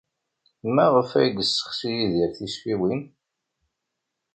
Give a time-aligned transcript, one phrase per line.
[0.75, 3.01] Maɣef ay yesseɣsi Yidir tisfiwin?